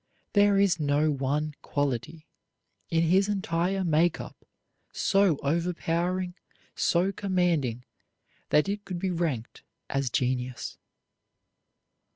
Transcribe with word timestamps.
There 0.33 0.57
is 0.57 0.79
no 0.79 1.11
one 1.11 1.53
quality 1.61 2.25
in 2.89 3.03
his 3.03 3.29
entire 3.29 3.83
make 3.83 4.19
up 4.19 4.35
so 4.91 5.37
overpowering, 5.43 6.33
so 6.73 7.11
commanding 7.11 7.85
that 8.49 8.67
it 8.67 8.83
could 8.83 8.97
be 8.97 9.11
ranked 9.11 9.61
as 9.91 10.09
genius. 10.09 10.79